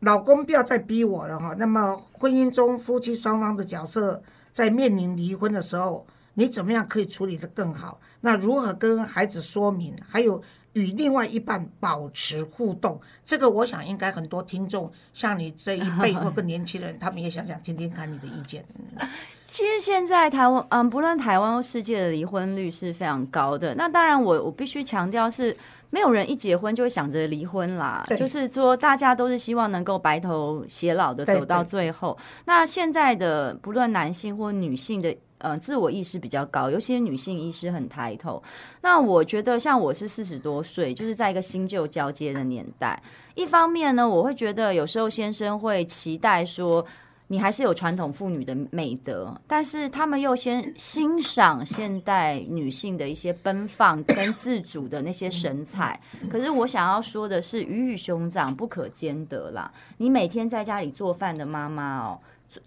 [0.00, 1.54] 老公不要再逼我了哈。
[1.58, 6.06] 那么婚姻中夫妻双方的角色在面临离婚的时候，
[6.40, 8.00] 你怎么样可以处理的更好？
[8.22, 9.94] 那如何跟孩子说明？
[10.08, 18.64] 还有与另外一半保持互动，这个我想应该很多听众，像你这一辈或更年轻人，他们也想想听听看你的意见。
[19.44, 23.74] 其实现在台湾，嗯，不论台湾或世界的离婚率是非常高的。
[23.74, 25.54] 那当然我，我必须强调是，
[25.90, 28.02] 没有人一结婚就会想着离婚啦。
[28.06, 32.16] 对就是说，大家都是希望能够白头偕老的走到最后。
[32.46, 35.14] 那现在的不论男性或女性的。
[35.40, 38.42] 呃，自我意识比较高，尤其是女性意识很抬头。
[38.82, 43.02] 那我觉得，像我是四十多岁，就是在一个新旧交接的年代。
[43.34, 46.84] 一方面呢，我会觉得有时候先生会期待说，
[47.28, 55.98] 你还是有传统妇女的美德，但是他们又先欣赏现代女性的一些奔放跟自主的那些神采。
[56.30, 59.72] 可是我想要说的是，鱼与熊掌不可兼得啦。
[59.96, 62.18] 你每天在家里做饭的妈妈哦，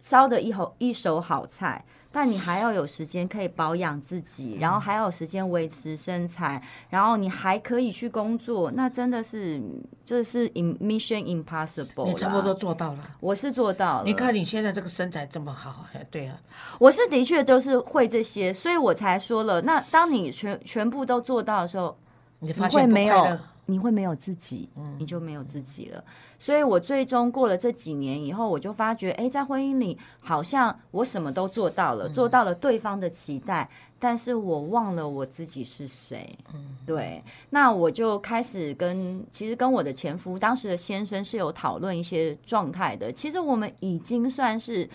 [0.02, 1.84] 烧的一口一手好菜。
[2.14, 9.60] 但你还要有时间可以保养自己，然后还要有时间维持身材，然后你还可以去工作，那真的是
[10.06, 12.06] 这是 in mission impossible。
[12.06, 13.00] 你差不多，做到了。
[13.20, 14.04] 我是做到了。
[14.06, 16.38] 你看你现在这个身材这么好，哎，对啊，
[16.78, 19.60] 我是的确就是会这些，所以我才说了。
[19.64, 21.98] 那当你全全部都做到的时候，
[22.40, 26.04] 你发现不没有你会没有自己，你就没有自己了。
[26.38, 36.38] 所以我最终过了这几年以后，我就发觉，哎，在婚姻里好像我什么都做到了，做到了对方的期待，但是我忘了我自己是谁。
[36.86, 43.10] 对，那我就开始跟其实跟我的前夫当时的先生是有讨论一些状态的。
[43.10, 44.90] 其实我们已经算是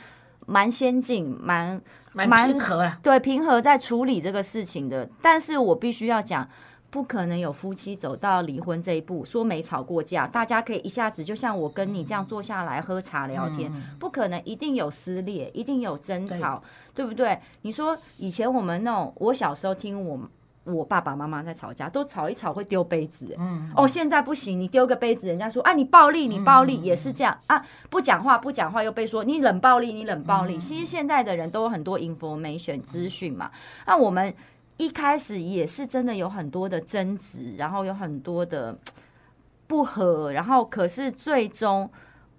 [0.45, 1.81] 蛮先进、蛮
[2.13, 2.99] 蛮蛮平和了。
[3.03, 6.47] 对平和在处理这个事情的，但是我必须要讲。
[6.91, 16.63] 不可能有夫妻走到离婚这一步，说没吵过架，大家可以一下子就像我跟你这样坐下来喝茶聊天，不可能，一定有撕裂，一定有争吵，
[16.95, 17.39] 对不对？
[17.61, 20.19] 你说以前我们那种，我小时候听我
[20.65, 30.57] 我爸爸妈妈在吵架，都吵一吵会丢杯子，嗯，哦，现在不行，你丢个杯子，人家说啊你暴力，你暴力，也是这样啊，不讲话不讲话又被说你冷暴力，你冷暴力。
[30.59, 33.51] 其实现在的人都有很多 information 资讯嘛，
[33.87, 34.35] 那我们。
[34.79, 38.79] 一开始也是真的有很多的争执，然后有很多的
[39.69, 41.91] 不和，然后可是最终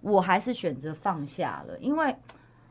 [0.02, 2.16] 我还是选择放下了，因为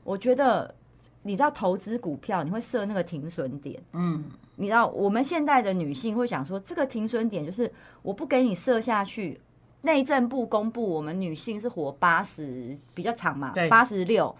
[0.03, 0.75] 我觉得
[1.23, 4.25] 你知道投资股票你会设那个停损点，嗯，
[4.57, 9.41] 你知道我们现代的女性会想说这个停损点就是我不给你设下去。
[9.83, 14.35] 内政部公布，我们女性是活八十比较长嘛，八十六，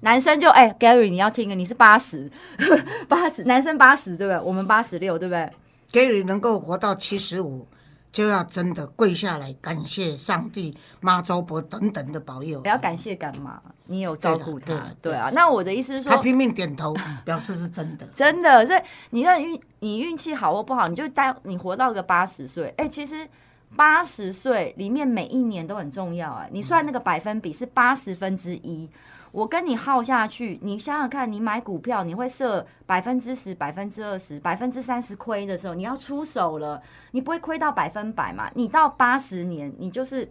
[0.00, 2.30] 男生就哎、Gary 你要听啊，你是八十，
[3.08, 4.40] 八十男生八十对不对？
[4.40, 5.50] 我们八十六对不对
[5.92, 7.66] ？Gary 能够活到七十五，
[8.12, 12.70] 就要真的跪下来感谢上帝、妈周伯等等的保佑也。
[12.70, 13.60] 要感谢干嘛？
[13.86, 15.28] 你有照顾他对啊。
[15.34, 18.06] 那我的意思是说，他拼命点头，表示是真的。
[18.14, 18.80] 真的，所以
[19.10, 23.28] 你看运你运气好或不好，你就待你活到个八十岁，哎、其实
[23.76, 26.46] 八十岁里面每一年都很重要啊。
[26.50, 28.88] 你算那个百分比是八十分之一，
[29.32, 36.82] 我跟你耗下去，你想想看，你买股票你会设百分之十、百分之二十、百分之三十亏的时候，你要出手了，
[37.12, 38.50] 你不会亏到百分百嘛？
[38.54, 40.28] 你到八十年，你就是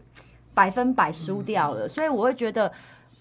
[0.53, 2.71] 百分百输掉了，所以我会觉得。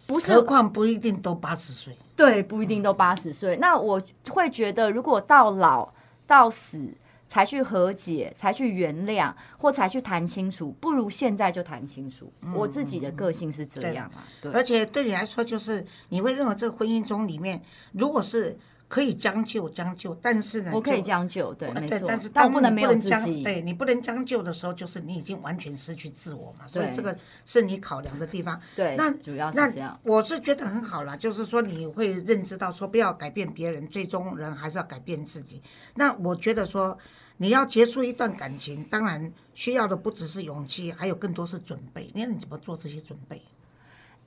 [0.04, 1.96] 不是何况不一定都八十岁。
[2.16, 3.56] 对，不一定都八十岁。
[3.58, 5.88] 那我会觉得，如果到老
[6.26, 6.92] 到死
[7.33, 12.31] 才去和解，才去原谅，或才去谈清楚，不如现在就谈清楚。
[12.55, 14.53] 我自己的个性是这样啊，对。
[14.53, 18.55] 而且对你来说，就是你会认为这个婚姻中里面，如果是
[18.87, 22.07] 可以将就将就，但是呢，我可以将就，对，没，错。
[22.07, 23.42] 但是但当不能没有自将己。
[23.42, 27.16] 对你不能将就的时候，就是你已经完全失去自我嘛，所以这个
[27.47, 28.61] 是你考量的地方。
[28.77, 29.99] 对，那主要是这样。
[30.03, 35.62] 我是觉得很好啦，就是说你会认知到说不要改变别人，最终人还是要改变自己。
[35.95, 36.99] 那我觉得说
[37.42, 42.09] 你要结束一段感情，当然需要的不只是勇气，还有更多是准备。
[42.14, 43.42] 你看你怎么做这些准备？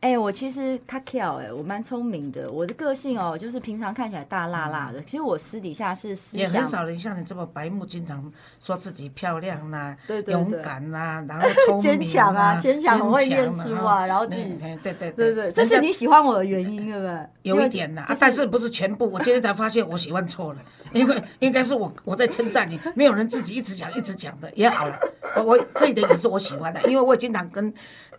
[0.02, 2.52] 哎、我其实卡巧哎，我蛮聪明的。
[2.52, 8.32] 我的个性哦，就是平常看起来大辣辣的，其实我私底下是思也很少人像你这么白目，经常
[8.64, 17.28] 说自己漂亮啦、对对对勇敢啦、 然后聪明、坚强啊坚强很会念书啊然后自己那对对对对，这是你喜欢我的原因，对不对？
[17.42, 19.10] 有一点呐、啊，但是不是全部？
[19.10, 20.60] 我今天才发现我喜欢错了，
[20.94, 25.00] 因为应该是我我在称赞你，没有人自己一直讲一直讲的也好了。
[25.38, 27.74] 我我这一点也是我喜欢的，因为我也经常跟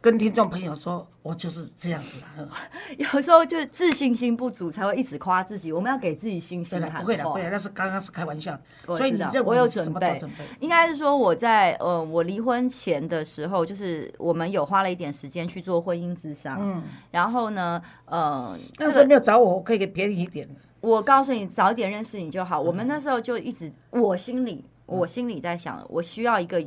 [0.07, 2.47] 跟听众朋友说，我就是这样子啊。
[2.97, 5.73] 有时候就是自信心不足，才会一直夸自己。
[5.73, 8.57] 我们要给自己信，心喊不会的，不会的，那是刚刚是开玩笑。
[8.87, 10.23] 我所以你知道认为我有准备？
[10.61, 16.57] 应该是说我在呃，我离婚前的时候，就是我们有花了一点时间去做婚姻咨商。
[16.61, 20.49] 嗯，然后呢，呃，那时候没有找我，我可以给便宜一点。
[20.81, 22.61] 我告诉你，早一点认识你就好。
[22.61, 26.65] 我们那时候就一直，我心里，我心里在想，我需要一个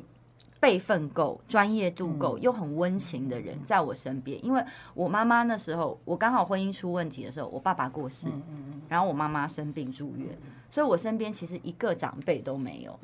[0.59, 4.43] 辈分够、专业度够又很温情的人在我身边。
[4.45, 8.27] 因为我妈妈那时候，我刚好婚姻出问题的时候，我爸爸过世，
[8.87, 10.27] 然后我妈妈生病住院，
[10.71, 12.99] 所以我身边其实一个长辈都没有。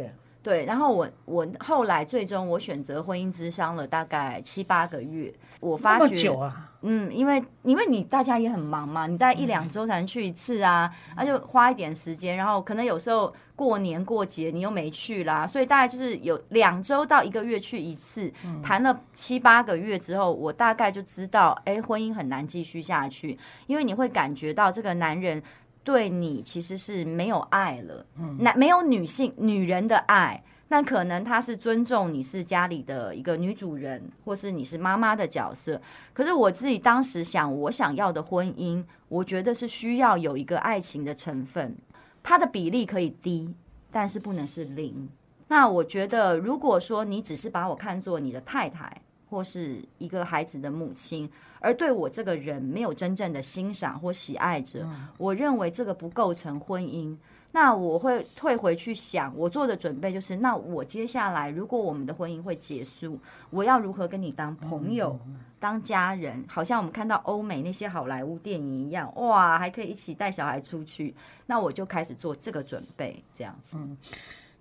[0.46, 18.32] 对对，然后我我后来最终我选择婚姻之商了大概七八个月，我发那么觉久啊，嗯，因为因为你大家也很忙嘛，你大概一两周才能去一次啊，那、就花一点时间，然后可能有时候过年过节你又没去啦，所以大概就是有两周到一个月去一次，
[18.62, 25.42] 谈了七八个月之后，我大概就知道，哎，婚姻很难继续下去，因为你会感觉到这个男人。
[25.86, 28.04] 对你其实是没有爱了，
[28.40, 35.80] 男没有女性女人的爱，那可能他是尊重你是家里的一个女主人，或是你是妈妈的角色。
[36.12, 41.78] 可是我自己当时想，我想要的婚姻，我觉得是需要有一个爱情的成分，
[42.24, 43.54] 它的比例可以低，
[43.92, 45.08] 但是不能是零。
[45.48, 48.92] 那我觉得，如果说你只是把我看作你的太太，
[49.30, 51.30] 或是一个孩子的母亲，
[51.66, 57.18] 而对我这个人没有真正的欣赏或喜爱着，我认为这个不构成婚姻。
[57.52, 63.18] 那我会退回去想，我做的准备就是，那我接下来如果我们的婚姻会结束，
[63.50, 65.18] 我要如何跟你当朋友、
[65.60, 66.44] 当家人？
[66.48, 71.16] 好像我们看到欧美那些好莱坞电影一样，哇，还可以一起带小孩出去。
[71.48, 73.78] 那我就开始做这个准备，这样子。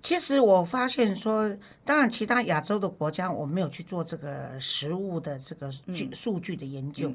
[0.04, 1.50] 其实我发现说，
[1.82, 7.10] 当然其他亚洲的国家我没有去做这个实物的这个据数据的研究，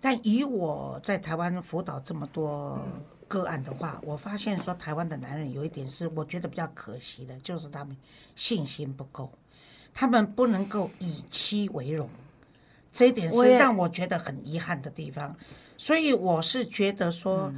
[0.00, 2.80] 但以我在台湾辅导这么多
[3.28, 7.94] 个案的话，我发现说台湾的男人有一点是我觉得比较可惜的，就是他们
[8.34, 9.30] 信心不够，
[9.92, 12.08] 他们不能够以妻为荣，
[12.90, 15.36] 这一点是让我觉得很遗憾的地方。
[15.76, 17.52] 所以我是觉得说，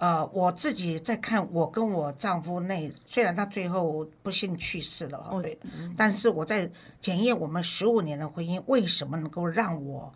[0.00, 5.58] 呃，我自己在看我跟我丈夫那，虽然他最后不幸去世了，哦对，
[5.94, 6.68] 但是我在
[7.02, 10.10] 检验我们十五年的婚姻，为什么能够让我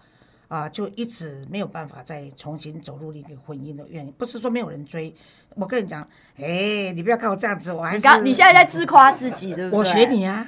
[0.49, 5.13] 啊、就一直没有办法再重新走入另一个婚姻的原因，不是说没有人追。
[5.57, 9.79] 我跟你讲，哎，你不要看我这样子，我还你是刚你现在在自夸自己，对不对？
[9.79, 10.47] 我学你啊，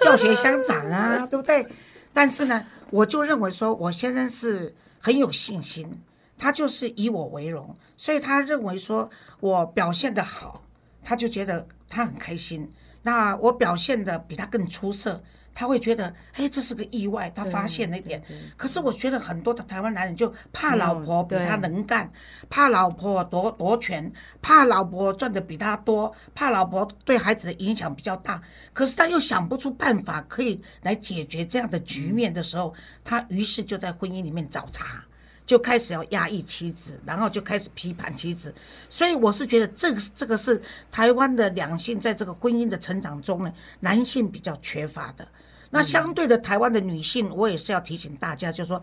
[0.00, 1.66] 教学相长啊，对不对？
[2.12, 5.90] 但是呢，我就认为说，我先生是很有信心，
[6.36, 10.62] 他就是以我为荣，所以他认为说我表现的好，
[11.02, 12.70] 他就觉得他很开心。
[13.02, 15.22] 那我表现的比他更出色，
[15.54, 18.22] 他会觉得，哎，这是个意外，他发现了一点。
[18.56, 22.10] 可是我觉得很多的台湾男人就怕老婆比他能干，
[22.48, 28.42] 怕老婆夺夺权，怕老婆赚的比他多，怕老婆对孩子的影响比较大。
[28.72, 35.04] 可是他又想不出办法可以来解决这样的局面的时候，他于是就在婚姻里面找茬。
[35.46, 38.54] 就开始要压抑妻子，然后就开始批判妻子，
[38.88, 45.26] 所以我是觉得这个是这个是台湾的两性在这个婚姻的成长中呢，男性比较缺乏的。
[45.70, 48.80] 那相对的，台湾的女性，我也是要提醒大家，就是说，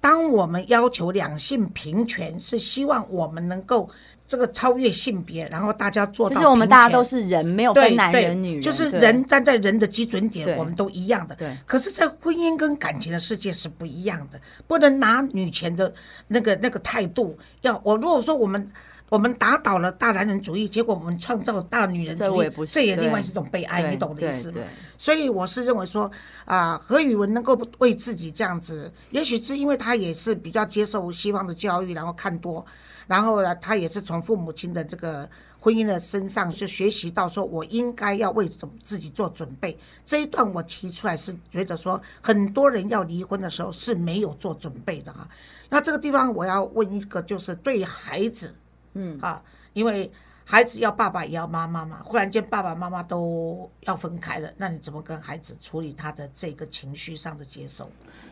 [0.00, 3.88] 当我们要求两性平权，是希望我们能够
[4.28, 11.34] 这个超越性别，然后大家做到就是我们大家都是人，没有对分男人、女人，就是人站在人的基准对点，我们都一样的。
[11.36, 15.92] 对可是，在婚姻跟感情的世界是不一样的，不能拿女权的
[16.28, 17.38] 那个那个态度。
[17.60, 18.70] 要我如果说我们
[19.08, 24.58] 我们打倒了大男人主义，结果我们创造大女人主义这也另外是一种悲哀，你懂我的意思吗？
[24.98, 26.10] 所以我是认为说，
[26.44, 32.64] 啊、何宇文能够为自己这样子，也许是因为他也是比较接受西方的教育，然后看多，
[33.06, 35.28] 然后呢，他也是从父母亲的这个
[35.60, 39.78] 婚姻的身上就学习到说，我应该要为怎自己做准备。
[40.04, 45.28] 这一段我提出来是觉得说，很多人要离婚的时候是没有做准备的啊。
[45.68, 48.54] 那这个地方我要问一个，就是对孩子，
[48.94, 49.42] 嗯啊，
[49.72, 50.10] 因为
[50.44, 57.90] 孩子要爸爸也要妈妈嘛，忽然间爸爸妈妈都要分开了，那你怎么跟孩子处理他的这个情绪上的接受？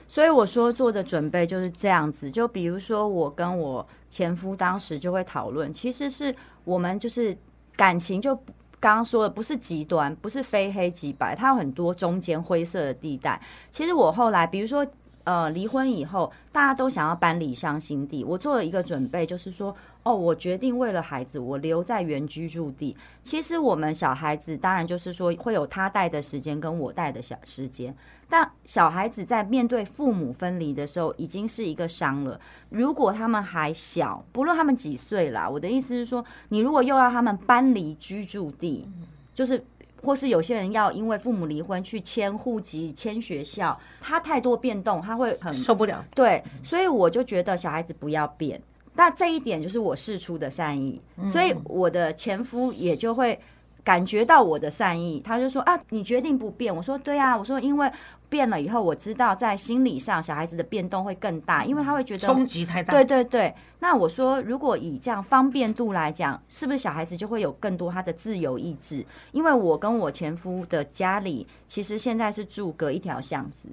[0.08, 6.34] 所以我说做的准备就是这样子，就比如说我跟我前夫当时就会讨论，其实是
[6.64, 7.36] 我们就是
[7.76, 8.34] 感情就
[8.80, 13.40] 刚刚说的不是极端，不是非黑即白，它有很多中间灰色的地带。
[13.70, 14.86] 其实我后来比如说。
[15.24, 18.22] 呃，离婚以后，大家都想要搬离乡新地。
[18.22, 22.94] 我做了一个准备，就是说，哦，我决定为了孩子，我留在原居住地。
[23.22, 27.94] 其实我们小孩子，当然就是说会有他带的时间跟我带的小时间。
[28.28, 32.38] 但小孩子在面对父母分离的时候，已经是一个伤了。
[32.68, 38.86] 如果他们还小，不论他们几岁啦，我的意思是说，你如果又要他们搬离居住地，
[39.34, 39.64] 就是。
[40.04, 46.04] 或是有些人要因为父母离婚去迁户籍、迁学校，他太多变动，他会很受不了。
[46.14, 48.60] 对，所以我就觉得小孩子不要变。
[48.94, 53.40] 那这一点就是我示出的善意，所以我的前夫也就会。
[53.84, 56.74] 感觉到我的善意，他就说啊，你决定不变。
[56.74, 57.92] 我说对啊，我说因为
[58.30, 62.94] 变了以后，我知道在心理上小孩子的变动会更大，因为他会觉得冲击太大。
[62.94, 69.04] 对对对，那我说如果以这样方便度来讲，是不是小孩子就会有更多他的自由意志？
[69.32, 73.68] 因为我跟我前夫的家里其实现在是住隔一条巷子，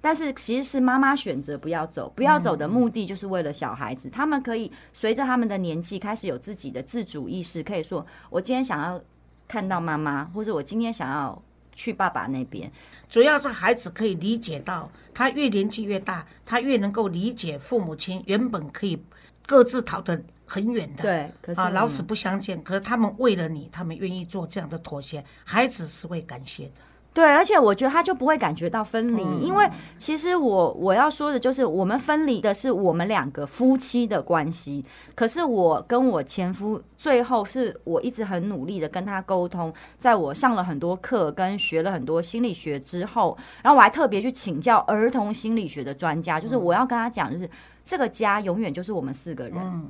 [0.00, 9.00] 但是其实是妈妈选择不要走，不要走的目的就是为了小孩子，他们可以随着他们的年纪开始有自己的自主意识，可以说我今天想要。
[9.48, 11.42] 看到妈妈，或者我今天想要
[11.74, 12.70] 去爸爸那边，
[13.08, 19.02] 主要是孩子可以理解到，他越年纪越大，他越能够理解父母亲原本可以
[19.46, 21.02] 各自逃得很远的，
[21.42, 22.62] 对，啊，老死不相见。
[22.62, 26.72] 可是他们为了你，他们愿意做这样的妥协，孩子是会感谢的。
[27.16, 34.84] 对，而且我觉得他就不会感觉到分离，因为其实我我要说的就是，我们分离的是我们两个夫妻的关系。
[35.14, 47.48] 可是我跟我前夫最后是我一直很努力的跟他沟通，在我上了很多课跟学了很多心理学之后，然后我还特别去请教儿童心理学的专家，就是我要跟他讲，就是
[47.82, 49.86] 这个家永远就是我们四个人，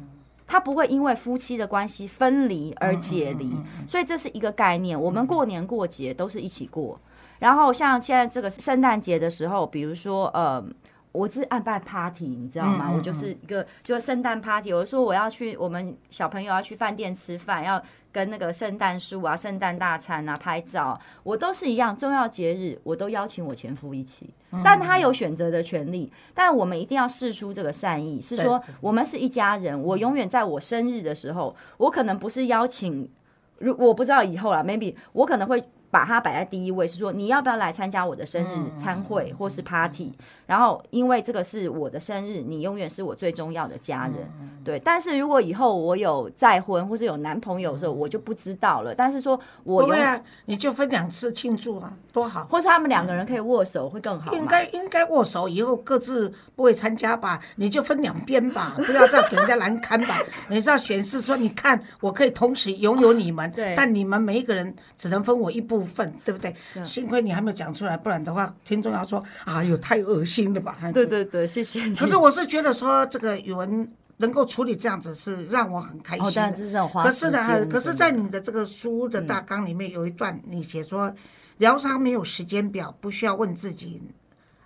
[0.47, 3.53] 他不会因为夫妻的关系分离而解离，
[3.89, 5.01] 所以这是一个概念。
[5.01, 6.97] 我们过年过节都是一起过。
[7.39, 10.65] 然后像现在这个圣诞节的时候，比如说，呃，
[11.13, 12.91] 我是安排 party，你知道吗？
[12.95, 14.73] 我就是一个就圣诞 party。
[14.73, 17.83] 我说我要去，我们小朋友要去饭店吃饭，要
[18.13, 21.97] 跟那个圣诞树啊、圣诞大餐啊拍照，我都是一样。
[21.97, 24.29] 重要节日我都邀请我前夫一起，
[24.65, 26.11] 但他有选择的权利。
[26.35, 29.79] 但我们一定要试出这个善意，是说我们是一家人。
[29.81, 33.11] 我永远在我生日的时候，我可能不是邀请，
[33.59, 35.63] 如我不知道以后啊，maybe 我可能会。
[35.91, 40.13] 把它摆在第一位，是说你要不要来参加我的生日餐会或是 party？
[40.47, 44.15] 然后因为这个是我的生日，你永远是我最重要的家人，
[44.65, 44.79] 对。
[44.79, 48.95] 但是如果以后我有再婚或是有男朋友的时候，我就不知道了。
[48.95, 52.45] 但是说我对啊，你就分两次庆祝啊，多好。
[52.45, 54.33] 或是他们两个人可以握手会更好。
[54.35, 57.41] 应该应该握手，以后各自不会参加吧？
[57.57, 60.21] 你就分两边吧，不要再给人家难堪吧。
[60.49, 66.55] 你是要显示说，你看我可以同时拥有你们，对，但你们每一个人只能分我一部分，对不对？
[66.85, 70.77] 幸亏你还没有讲出来，不然的话，听众要说啊，呦，太恶心了吧？
[70.93, 71.89] 对对对，谢谢。
[71.95, 76.89] 可是我是觉得说，这个语文能够处理这样子，是让我很开心的。
[77.03, 81.15] 可是呢，可是在你的这个书的大纲里面有一段，你写说
[81.59, 84.03] 疗伤没有时间表，不需要问自己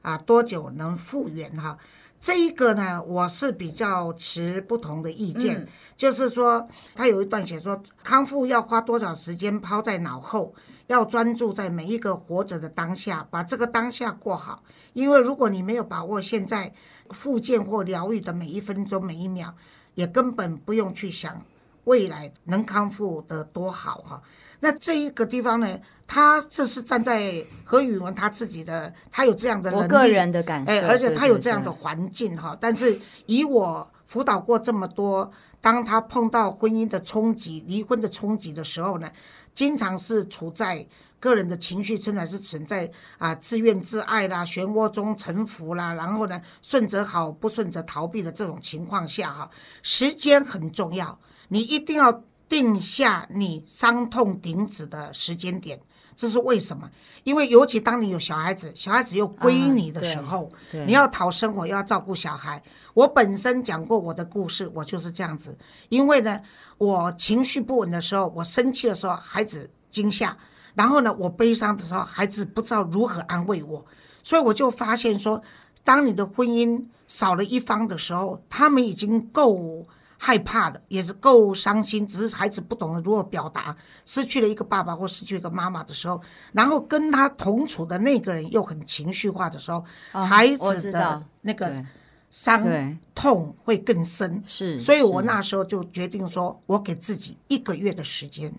[0.03, 1.77] 啊多久能复原哈。
[2.21, 5.67] 这一个呢，我是比较持不同的意见，
[5.97, 10.55] 就是说他有一段写说康复要花多少时间抛在脑后。
[10.87, 14.61] 要专注在每一个活着的当下，把这个当下过好。
[14.93, 16.73] 因为如果你没有把握现在
[17.11, 19.55] 复健或疗愈的每一分钟每一秒，
[19.95, 21.43] 也根本不用去想
[21.85, 24.23] 未来能康复的多好哈。
[24.61, 32.57] 那这一个地方呢，他这是站在何宇文他自己的，他有这样的能力，个人的感受，哎，而且他有这样的环境哈。
[32.61, 39.11] 但是以我辅导过这么多，当他碰到婚姻的冲击、离婚的冲击的时候呢？
[39.53, 40.87] 经常是处在
[41.19, 49.51] 个人的情绪，甚至是存在啊自怨自艾啦、漩涡中沉浮啦，然后呢顺则好，不顺则逃避的这种情况下哈，
[49.83, 55.79] 时间很重要，你一定要定下你伤痛停止的时间点。
[56.21, 56.87] 这是为什么？
[57.25, 60.53] 因为尤其当你有小孩子，小孩子又归你的时候，
[60.85, 62.63] 你要讨生活，要照顾小孩。
[62.93, 65.57] 我本身讲过我的故事，我就是这样子。
[65.89, 66.39] 因为呢，
[66.77, 70.37] 我情绪不稳的时候，我生气的时候，孩子惊吓；
[70.75, 73.87] 然后呢，我悲伤的时候，孩子不知道如何安慰我。
[74.23, 75.43] 所以我就发现说，
[75.83, 79.87] 当你的婚姻少了一方的时候，他们已经够
[80.23, 86.21] 害怕的，也是够伤心，只是孩子不懂得如何表达，失去了一个爸爸或失去一个妈妈的时候，
[86.53, 91.83] 然后跟他同处的那个人又很情绪化的时候，哦孩子的那个
[92.31, 94.43] 伤痛会更深。
[94.47, 98.53] 是，所以我那时候就决定说，我给自己一个月的时间，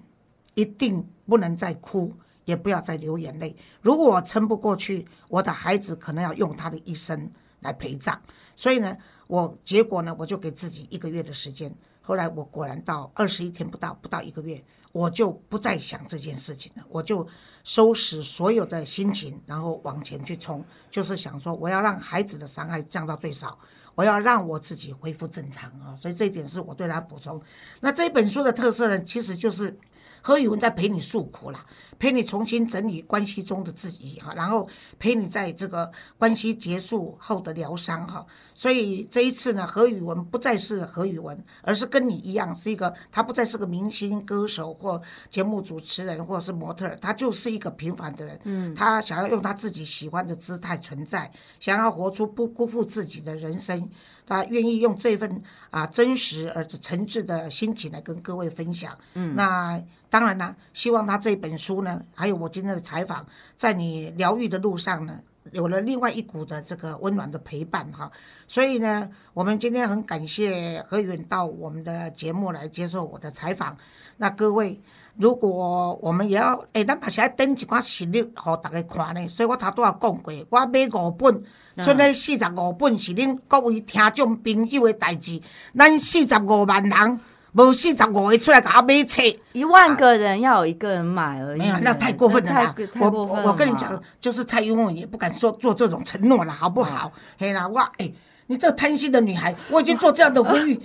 [0.56, 2.12] 一定不能再哭，
[2.46, 3.56] 也不要再流眼泪。
[3.84, 8.20] 如果我撑不过去，我的孩子可能要用他的一生来陪葬。
[8.56, 8.98] 所以呢，
[9.32, 11.74] 我结果呢，我就给自己一个月的时间。
[12.02, 14.62] 后来我果然到二十一天不到，不到一个月，
[14.92, 17.26] 我就不再想这件事情了，我就
[17.64, 23.58] 收拾所有的心情，然后往前去冲，就是想说我要让孩子的伤害降到最少。
[23.96, 27.42] 我要让我自己恢复正常啊，所以这一点是我对他补充。
[27.80, 29.78] 那这本书的特色呢，其实就是
[30.22, 31.66] 何宇文在陪你诉苦啦，
[31.98, 34.68] 陪你重新整理关系中的自己哈，然后
[35.00, 38.26] 陪你在这个关系结束后的疗伤哈。
[38.54, 45.02] 所以这一次呢，何宇文不再是何宇文，而是跟你一样是一个，他不再是个明星歌手或
[45.32, 48.40] 节目主持人或者是模特儿，他就是一个平凡的人。
[48.44, 53.90] 嗯，他想要用他自己喜欢的姿态存在，想要活出不辜负自己的人生。
[54.28, 55.42] 他愿意用这份
[55.72, 58.96] 啊真实而且诚挚的心情来跟各位分享。
[59.16, 59.82] 嗯，那
[60.12, 65.18] 当然啦，希望他这本书呢，还有我今天的采访，在你疗愈的路上呢，
[65.52, 68.12] 有了另外一股的这个温暖的陪伴哈。
[68.46, 73.76] 所以呢，我们今天很感谢何远到我们的节目来接受我的采访。
[74.18, 74.80] 那各位。
[75.18, 79.28] 如果我们也要，哎、咱嘛是爱登一寡实力，互大家看呢。
[79.28, 81.44] 所以我头拄也讲过，我买五本，
[81.78, 85.40] 剩咧四十五本是恁各位听众朋友的代志。
[85.78, 87.20] 咱四十五万人，
[87.54, 89.22] 无四十五个出来给他买册，
[89.52, 97.12] 一万个人要有一个人买而已，没有，那太过分了啦我我我跟你讲，就是蔡英文也不敢说做这种承诺了，好不好？
[97.38, 98.10] 嘿啦，我哎、
[98.48, 100.80] 你这贪心的女孩，我已经做这样的呼吁，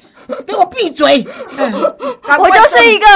[0.46, 1.24] 给我闭嘴！
[1.56, 3.06] 我就是一个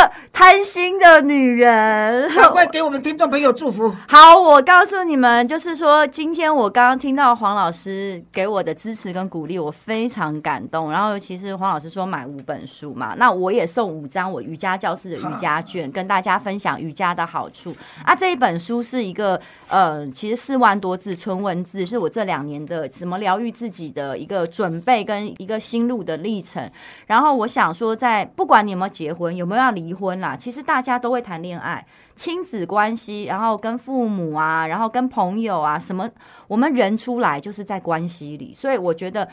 [0.40, 2.26] 贪心的女人。
[2.34, 3.94] 赶快给我们听众朋友祝福。
[4.08, 10.90] 好，我告诉你们，就是说，今天我刚刚听到黄老师给我的支持跟鼓励，我非常感动。
[10.90, 18.14] 然后，尤其实黄老师说买五本书嘛，那我也送五张我瑜伽教室的瑜伽卷，跟大家分享瑜伽的好处啊。
[18.14, 19.38] 这一本书是一个
[19.68, 26.66] 呃，其实四万多字纯文字，是我这两年的怎么疗愈自己的一个准备跟一个心路的历程。
[27.06, 31.84] 然后我想说在，不管你有没有结婚，有没有要离婚啦，其实大家都会谈恋爱。
[32.16, 36.08] 亲子关系，然后跟父母啊，然后跟朋友啊，什么，
[36.46, 39.26] 我们人出来就是在关系里，所以我觉得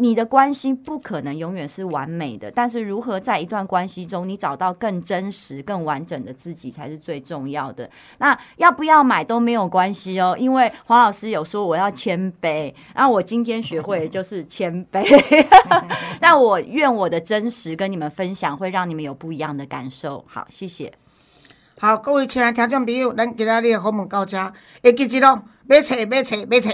[0.00, 7.90] 你的关系不可能永远是完美的，但是如何在一段关系中，你找到更真实、更完整的自己才是最重要的。
[8.18, 15.04] 那要不要买都没有关系哦，因为黄老师有说我要谦卑，然后我今天学会的就是谦卑。
[16.20, 20.24] 但我愿我的真实跟你们分享，会让你们有不一样的感受。
[20.28, 20.92] 好，谢谢。
[21.80, 26.70] 好，各位亲爱的听众朋友，咱今仔日的访问到这，会记住咯，买册买册买册，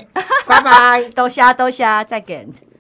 [0.47, 1.03] 拜拜。
[1.15, 2.74] 多谢多谢，再见。